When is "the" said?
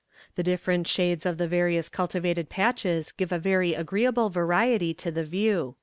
0.33-0.41, 1.37-1.47, 5.11-5.23